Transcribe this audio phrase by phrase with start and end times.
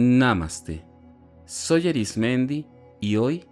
[0.00, 0.84] Namaste.
[1.44, 2.66] Soy Arismendi
[3.00, 3.46] y hoy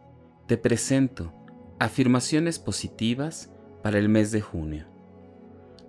[0.47, 1.33] te presento
[1.81, 4.87] afirmaciones positivas para el mes de junio.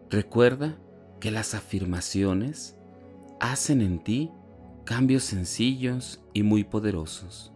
[0.09, 0.79] Recuerda
[1.19, 2.75] que las afirmaciones
[3.39, 4.31] hacen en ti
[4.83, 7.53] cambios sencillos y muy poderosos.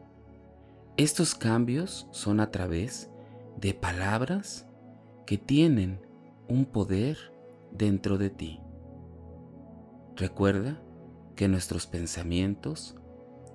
[0.96, 3.10] Estos cambios son a través
[3.60, 4.68] de palabras
[5.26, 6.06] que tienen
[6.48, 7.18] un poder
[7.72, 8.60] dentro de ti.
[10.16, 10.84] Recuerda
[11.42, 12.94] que nuestros pensamientos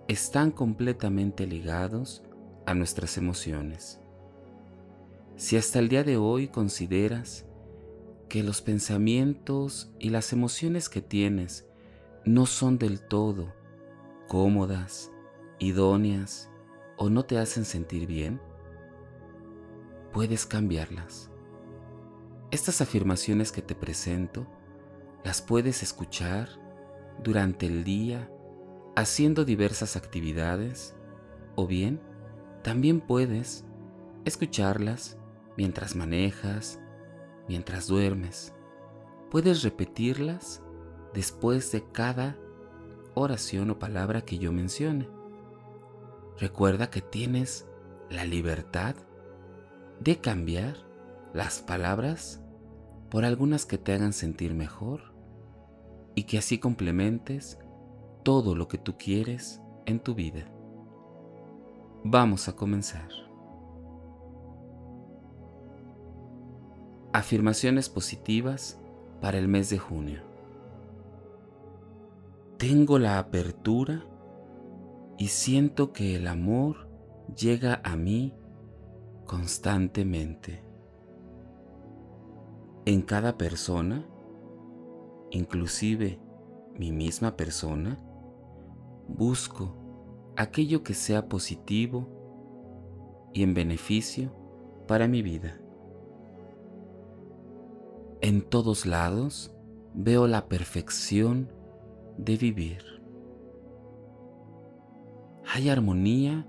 [0.09, 2.25] están completamente ligados
[2.67, 4.01] a nuestras emociones.
[5.37, 7.47] Si hasta el día de hoy consideras
[8.29, 11.65] que los pensamientos y las emociones que tienes
[12.25, 13.55] no son del todo
[14.27, 15.13] cómodas,
[15.61, 16.51] idóneas
[16.97, 18.41] o no te hacen sentir bien,
[20.13, 21.31] puedes cambiarlas.
[22.51, 24.45] Estas afirmaciones que te presento
[25.23, 26.66] las puedes escuchar
[27.23, 28.31] durante el día
[28.95, 30.97] haciendo diversas actividades
[31.55, 32.01] o bien
[32.63, 33.65] también puedes
[34.25, 35.19] escucharlas
[35.57, 36.81] mientras manejas,
[37.49, 38.55] mientras duermes.
[39.31, 40.63] Puedes repetirlas
[41.15, 42.37] después de cada
[43.15, 45.09] oración o palabra que yo mencione.
[46.39, 47.67] Recuerda que tienes
[48.11, 48.95] la libertad
[50.01, 50.77] de cambiar
[51.33, 52.43] las palabras
[53.11, 55.16] por algunas que te hagan sentir mejor
[56.17, 57.61] y que así complementes
[58.25, 60.51] todo lo que tú quieres en tu vida.
[62.03, 63.09] Vamos a comenzar.
[67.13, 68.81] Afirmaciones positivas
[69.21, 70.23] para el mes de junio.
[72.59, 74.05] Tengo la apertura
[75.19, 76.89] y siento que el amor
[77.37, 78.35] llega a mí
[79.27, 80.63] constantemente.
[82.87, 84.07] En cada persona
[85.37, 86.19] inclusive
[86.79, 87.99] mi misma persona,
[89.09, 89.77] busco
[90.37, 92.09] aquello que sea positivo
[93.33, 94.33] y en beneficio
[94.87, 95.61] para mi vida.
[98.21, 99.55] En todos lados
[99.95, 101.53] veo la perfección
[102.19, 102.83] de vivir.
[105.53, 106.47] Hay armonía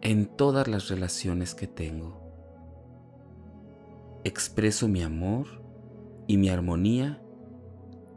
[0.00, 2.20] en todas las relaciones que tengo.
[4.22, 5.46] Expreso mi amor
[6.26, 7.23] y mi armonía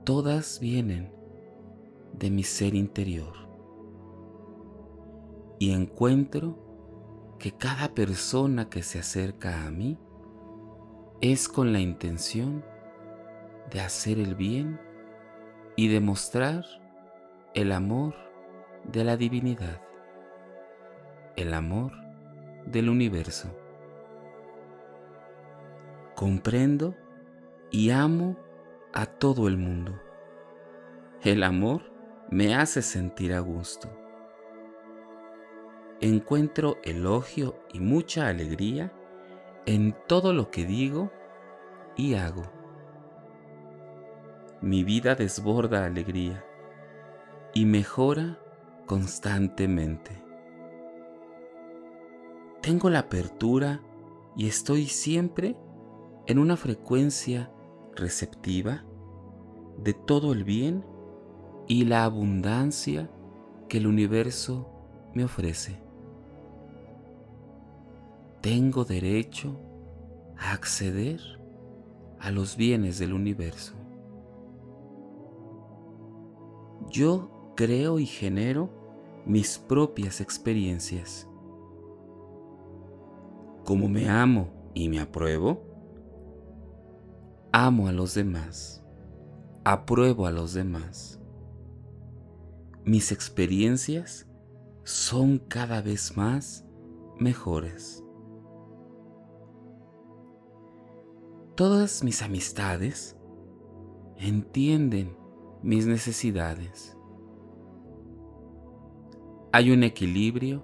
[0.08, 1.12] todas vienen
[2.14, 3.34] de mi ser interior.
[5.60, 6.58] Y encuentro
[7.40, 10.00] que cada persona que se acerca a mí
[11.20, 12.64] es con la intención
[13.70, 14.80] de hacer el bien
[15.76, 16.64] y demostrar
[17.54, 18.16] el amor
[18.86, 19.82] de la divinidad,
[21.36, 21.92] el amor
[22.66, 23.50] del universo.
[26.16, 26.96] Comprendo
[27.72, 28.47] y amo
[28.94, 30.00] a todo el mundo.
[31.22, 31.84] El amor
[32.30, 33.90] me hace sentir a gusto.
[36.00, 38.94] Encuentro elogio y mucha alegría
[39.66, 41.12] en todo lo que digo
[41.96, 42.44] y hago.
[44.62, 46.44] Mi vida desborda alegría
[47.54, 48.40] y mejora
[48.86, 50.24] constantemente.
[52.62, 53.82] Tengo la apertura
[54.36, 55.58] y estoy siempre
[56.28, 57.52] en una frecuencia
[57.98, 58.84] receptiva
[59.84, 60.86] de todo el bien
[61.68, 63.10] y la abundancia
[63.68, 64.70] que el universo
[65.14, 65.78] me ofrece.
[68.42, 69.60] Tengo derecho
[70.38, 71.20] a acceder
[72.20, 73.74] a los bienes del universo.
[76.90, 78.70] Yo creo y genero
[79.26, 81.28] mis propias experiencias.
[83.66, 85.67] Como me amo y me apruebo,
[87.66, 88.86] amo a los demás,
[89.66, 91.20] apruebo a los demás.
[92.86, 94.30] Mis experiencias
[94.84, 96.68] son cada vez más
[97.18, 98.04] mejores.
[101.56, 103.18] Todas mis amistades
[104.18, 105.18] entienden
[105.64, 106.96] mis necesidades.
[109.52, 110.64] Hay un equilibrio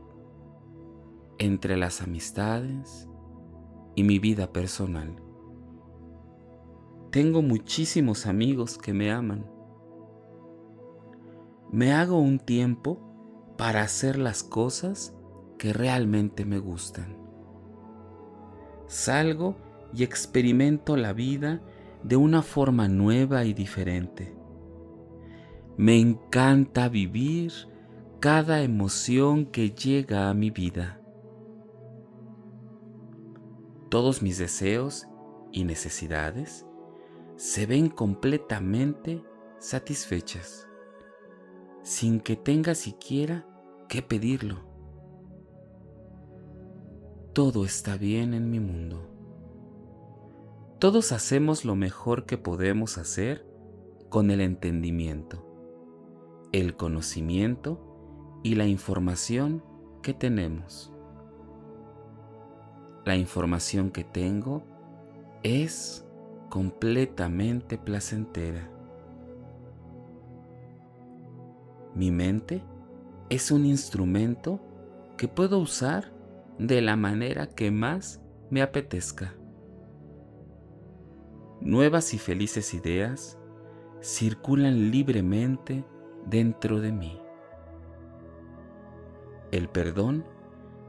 [1.40, 3.10] entre las amistades
[3.96, 5.23] y mi vida personal.
[7.14, 9.46] Tengo muchísimos amigos que me aman.
[11.72, 15.16] Me hago un tiempo para hacer las cosas
[15.60, 17.16] que realmente me gustan.
[18.88, 19.56] Salgo
[19.94, 21.62] y experimento la vida
[22.02, 24.36] de una forma nueva y diferente.
[25.78, 27.54] Me encanta vivir
[28.22, 31.00] cada emoción que llega a mi vida.
[33.90, 35.06] Todos mis deseos
[35.52, 36.66] y necesidades
[37.36, 39.24] se ven completamente
[39.60, 40.68] satisfechas,
[41.82, 43.48] sin que tenga siquiera
[43.90, 44.60] qué pedirlo.
[47.34, 49.10] Todo está bien en mi mundo.
[50.80, 53.48] Todos hacemos lo mejor que podemos hacer
[54.10, 55.44] con el entendimiento,
[56.52, 59.64] el conocimiento y la información
[60.04, 60.94] que tenemos.
[63.06, 64.64] La información que tengo
[65.42, 66.03] es
[66.54, 68.70] completamente placentera.
[71.96, 72.62] Mi mente
[73.28, 74.60] es un instrumento
[75.18, 76.14] que puedo usar
[76.60, 78.22] de la manera que más
[78.52, 79.34] me apetezca.
[81.60, 83.40] Nuevas y felices ideas
[84.00, 85.84] circulan libremente
[86.28, 87.20] dentro de mí.
[89.50, 90.24] El perdón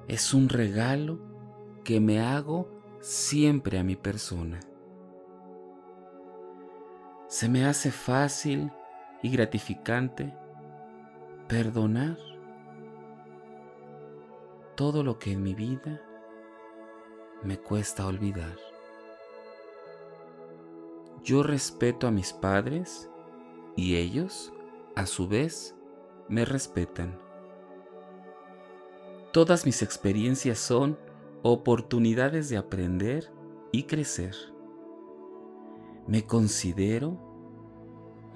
[0.09, 1.21] es un regalo
[1.85, 2.69] que me hago
[3.01, 4.61] siempre a mi persona.
[7.35, 8.71] Se me hace fácil
[9.21, 10.33] y gratificante
[11.49, 12.17] perdonar
[14.77, 16.01] todo lo que en mi vida
[17.43, 18.57] me cuesta olvidar.
[21.25, 23.11] Yo respeto a mis padres
[23.75, 24.53] y ellos,
[24.95, 25.75] a su vez,
[26.29, 27.19] me respetan.
[29.33, 30.97] Todas mis experiencias son
[31.43, 33.33] oportunidades de aprender
[33.73, 34.54] y crecer.
[36.07, 37.19] Me considero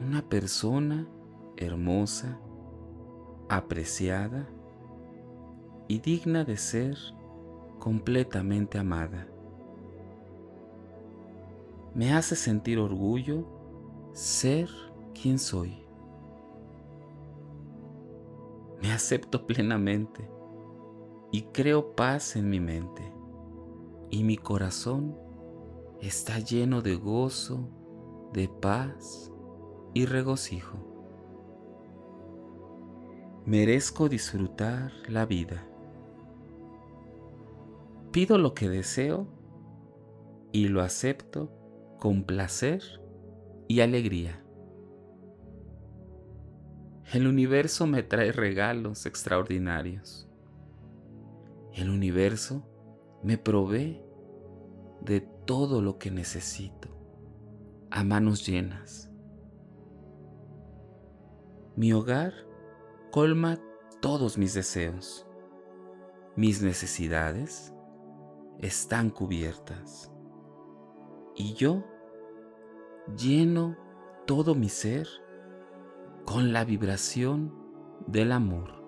[0.01, 1.07] una persona
[1.57, 2.41] hermosa,
[3.49, 4.49] apreciada
[5.87, 6.97] y digna de ser
[7.79, 9.29] completamente amada.
[11.95, 13.47] Me hace sentir orgullo
[14.13, 14.71] ser
[15.21, 15.85] quien soy.
[18.81, 20.31] Me acepto plenamente
[21.33, 23.13] y creo paz en mi mente
[24.11, 25.28] y mi corazón
[26.01, 27.69] está lleno de gozo,
[28.33, 29.33] de paz
[29.95, 30.79] y regocijo.
[33.47, 35.67] Merezco disfrutar la vida.
[38.13, 39.27] Pido lo que deseo
[40.53, 41.51] y lo acepto
[41.99, 42.83] con placer
[43.67, 44.45] y alegría.
[47.13, 50.29] El universo me trae regalos extraordinarios.
[51.73, 52.69] El universo
[53.23, 54.03] me provee
[55.01, 56.91] de todo lo que necesito
[57.91, 59.11] a manos llenas.
[61.75, 62.35] Mi hogar
[63.11, 63.59] colma
[64.03, 65.27] todos mis deseos.
[66.37, 67.73] Mis necesidades
[68.59, 70.13] están cubiertas.
[71.35, 71.83] Y yo
[73.17, 73.75] lleno
[74.27, 75.09] todo mi ser
[76.27, 77.55] con la vibración
[78.07, 78.85] del amor.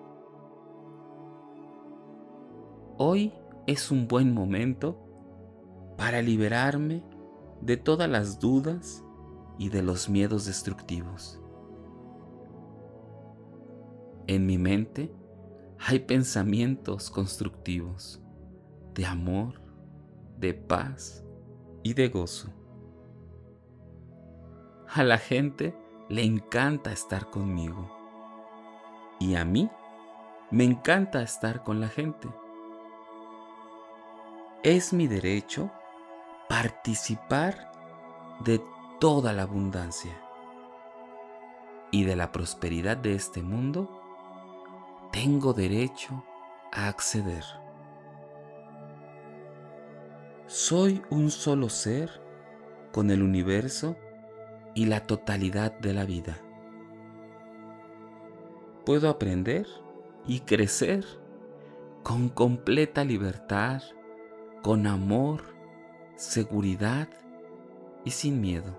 [2.99, 3.33] Hoy
[3.65, 5.10] es un buen momento
[6.01, 7.03] para liberarme
[7.61, 9.05] de todas las dudas
[9.59, 11.39] y de los miedos destructivos.
[14.25, 15.13] En mi mente
[15.77, 18.19] hay pensamientos constructivos
[18.95, 19.61] de amor,
[20.39, 21.23] de paz
[21.83, 22.49] y de gozo.
[24.87, 25.77] A la gente
[26.09, 27.91] le encanta estar conmigo
[29.19, 29.69] y a mí
[30.49, 32.27] me encanta estar con la gente.
[34.63, 35.69] Es mi derecho
[36.51, 37.71] participar
[38.43, 38.61] de
[38.99, 40.11] toda la abundancia
[41.91, 43.89] y de la prosperidad de este mundo,
[45.13, 46.25] tengo derecho
[46.73, 47.45] a acceder.
[50.45, 52.21] Soy un solo ser
[52.91, 53.95] con el universo
[54.75, 56.37] y la totalidad de la vida.
[58.85, 59.67] Puedo aprender
[60.27, 61.05] y crecer
[62.03, 63.81] con completa libertad,
[64.61, 65.60] con amor,
[66.21, 67.09] seguridad
[68.05, 68.77] y sin miedo.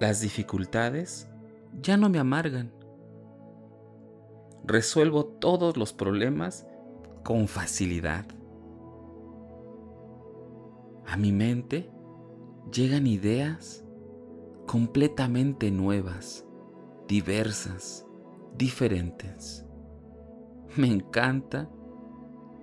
[0.00, 1.28] Las dificultades
[1.82, 2.72] ya no me amargan.
[4.64, 6.66] Resuelvo todos los problemas
[7.22, 8.24] con facilidad.
[11.06, 11.90] A mi mente
[12.72, 13.84] llegan ideas
[14.66, 16.46] completamente nuevas,
[17.06, 18.06] diversas,
[18.56, 19.66] diferentes.
[20.76, 21.68] Me encanta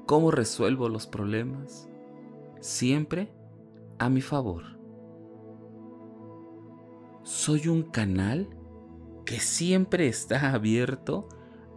[0.05, 1.89] cómo resuelvo los problemas,
[2.59, 3.31] siempre
[3.99, 4.63] a mi favor.
[7.23, 8.49] Soy un canal
[9.25, 11.29] que siempre está abierto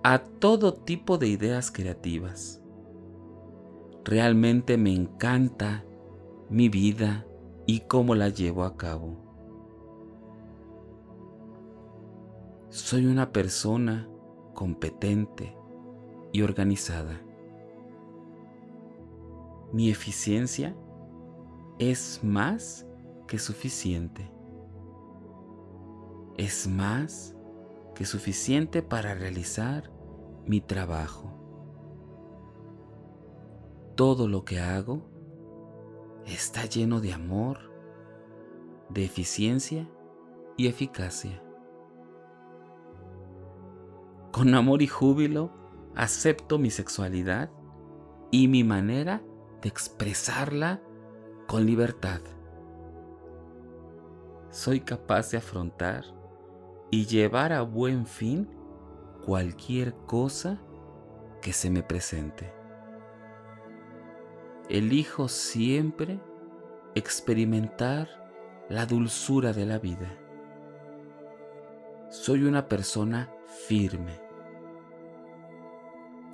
[0.02, 2.62] a todo tipo de ideas creativas.
[4.04, 5.84] Realmente me encanta
[6.48, 7.26] mi vida
[7.66, 9.16] y cómo la llevo a cabo.
[12.68, 14.08] Soy una persona
[14.54, 15.56] competente
[16.32, 17.25] y organizada.
[19.76, 20.74] Mi eficiencia
[21.78, 22.86] es más
[23.28, 24.32] que suficiente.
[26.38, 27.36] Es más
[27.94, 29.92] que suficiente para realizar
[30.46, 31.30] mi trabajo.
[33.96, 35.10] Todo lo que hago
[36.24, 37.70] está lleno de amor,
[38.88, 39.86] de eficiencia
[40.56, 41.42] y eficacia.
[44.32, 45.50] Con amor y júbilo
[45.94, 47.50] acepto mi sexualidad
[48.30, 50.80] y mi manera de expresarla
[51.46, 52.20] con libertad.
[54.50, 56.04] Soy capaz de afrontar
[56.90, 58.48] y llevar a buen fin
[59.24, 60.60] cualquier cosa
[61.42, 62.52] que se me presente.
[64.68, 66.20] Elijo siempre
[66.94, 68.08] experimentar
[68.68, 70.18] la dulzura de la vida.
[72.10, 73.30] Soy una persona
[73.66, 74.26] firme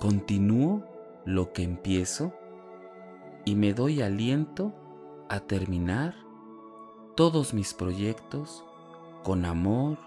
[0.03, 0.83] Continúo
[1.23, 2.33] lo que empiezo
[3.45, 4.73] y me doy aliento
[5.29, 6.15] a terminar
[7.15, 8.65] todos mis proyectos
[9.23, 9.97] con amor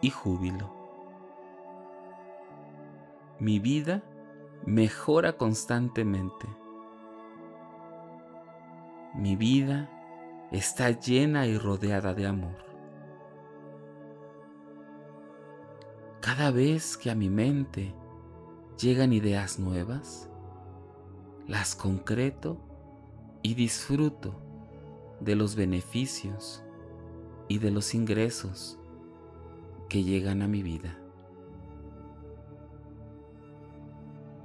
[0.00, 0.74] y júbilo.
[3.38, 4.02] Mi vida
[4.64, 6.46] mejora constantemente.
[9.14, 9.90] Mi vida
[10.50, 12.64] está llena y rodeada de amor.
[16.20, 17.94] Cada vez que a mi mente
[18.78, 20.29] llegan ideas nuevas,
[21.50, 22.58] las concreto
[23.42, 24.40] y disfruto
[25.18, 26.62] de los beneficios
[27.48, 28.78] y de los ingresos
[29.88, 30.96] que llegan a mi vida.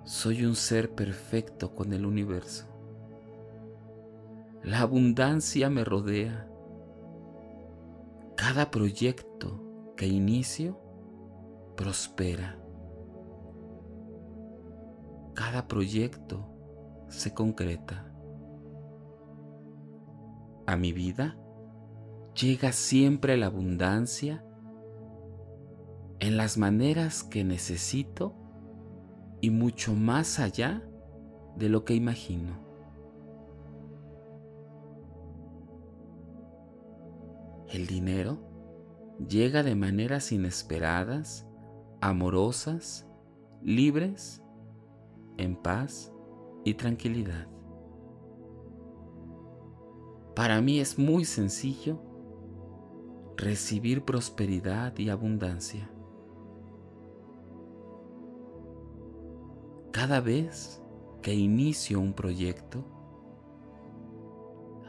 [0.04, 2.66] Soy un ser perfecto con el universo.
[4.64, 6.50] La abundancia me rodea.
[8.36, 10.80] Cada proyecto que inicio
[11.76, 12.58] prospera
[15.36, 16.55] cada proyecto
[17.10, 18.12] se concreta.
[20.66, 21.38] A mi vida
[22.34, 24.44] llega siempre la abundancia
[26.20, 28.36] en las maneras que necesito
[29.42, 30.82] y mucho más allá
[31.56, 32.66] de lo que imagino.
[37.70, 38.40] El dinero
[39.28, 41.48] llega de maneras inesperadas,
[42.02, 43.08] amorosas,
[43.62, 44.42] libres
[45.38, 46.15] en paz
[46.66, 47.48] y tranquilidad.
[50.36, 52.02] Para mí es muy sencillo
[53.38, 55.90] recibir prosperidad y abundancia.
[59.92, 60.84] Cada vez
[61.22, 62.84] que inicio un proyecto,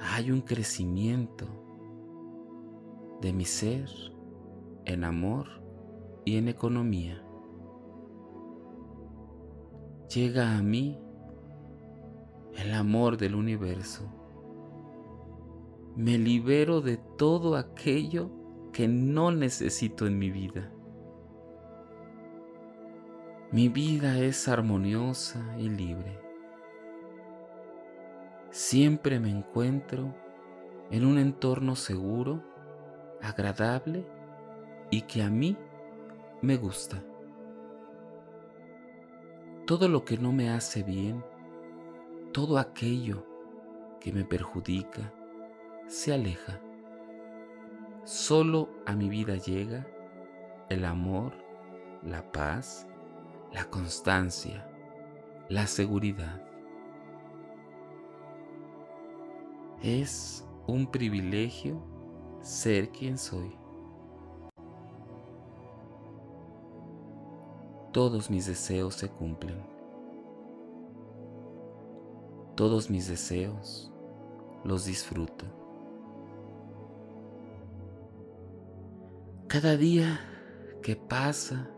[0.00, 1.46] hay un crecimiento
[3.20, 3.88] de mi ser
[4.84, 5.46] en amor
[6.24, 7.22] y en economía
[10.08, 10.98] llega a mí
[12.56, 14.04] el amor del universo.
[15.94, 18.30] Me libero de todo aquello
[18.72, 20.70] que no necesito en mi vida.
[23.52, 26.20] Mi vida es armoniosa y libre.
[28.50, 30.14] Siempre me encuentro
[30.90, 32.42] en un entorno seguro,
[33.22, 34.06] agradable
[34.90, 35.56] y que a mí
[36.42, 37.02] me gusta
[39.66, 41.24] todo lo que no me hace bien,
[42.36, 43.24] todo aquello
[43.98, 45.10] que me perjudica,
[45.86, 46.60] se aleja.
[48.04, 49.86] Solo a mi vida llega
[50.68, 51.32] el amor,
[52.02, 52.86] la paz,
[53.54, 54.70] la constancia,
[55.48, 56.42] la seguridad.
[59.82, 61.82] Es un privilegio
[62.42, 63.56] ser quien soy.
[67.92, 69.75] todos mis deseos se cumplen.
[72.56, 73.92] Todos mis deseos
[74.64, 75.44] los disfruto.
[79.46, 80.18] Cada día
[80.82, 81.70] que pasa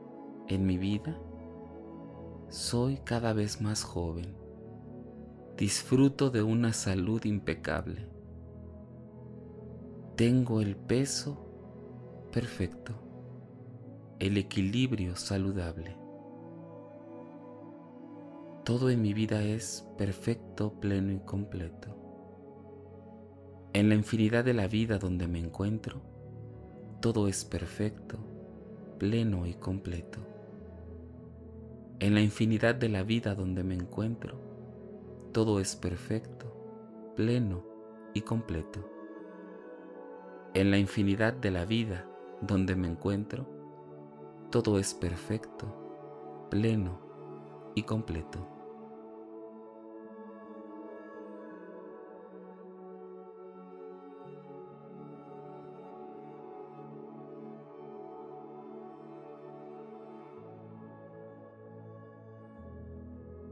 [0.46, 1.18] en mi vida,
[2.48, 4.36] soy cada vez más joven.
[5.56, 8.08] Disfruto de una salud impecable.
[10.14, 11.44] Tengo el peso
[12.30, 12.92] perfecto,
[14.20, 16.07] el equilibrio saludable.
[18.68, 21.88] Todo en mi vida es perfecto, pleno y completo.
[23.72, 26.02] En la infinidad de la vida donde me encuentro,
[27.00, 28.18] todo es perfecto,
[28.98, 30.18] pleno y completo.
[31.98, 34.38] En la infinidad de la vida donde me encuentro,
[35.32, 37.64] todo es perfecto, pleno
[38.12, 38.86] y completo.
[40.52, 42.06] En la infinidad de la vida
[42.42, 43.48] donde me encuentro,
[44.50, 47.00] todo es perfecto, pleno
[47.74, 48.57] y completo.